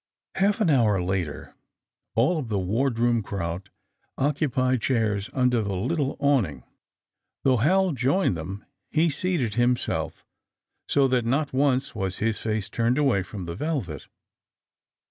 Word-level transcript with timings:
Half 0.33 0.61
an 0.61 0.71
hour 0.71 0.99
later 0.99 1.53
all 2.15 2.39
of 2.39 2.49
the 2.49 2.57
ward 2.57 2.97
room 2.97 3.21
crowd 3.21 3.69
occupied 4.17 4.81
chairs 4.81 5.29
under 5.31 5.61
the 5.61 5.75
little 5.75 6.17
awning. 6.19 6.63
Though 7.43 7.57
Hal 7.57 7.91
joined 7.91 8.35
them 8.35 8.65
he 8.89 9.11
seated 9.11 9.53
himself 9.53 10.25
so 10.87 11.07
that 11.07 11.23
not 11.23 11.53
once 11.53 11.93
was 11.93 12.17
his 12.17 12.39
face 12.39 12.67
turned 12.67 12.97
away 12.97 13.21
from 13.21 13.45
the 13.45 13.53
^^ 13.53 13.55
Velvet." 13.55 14.07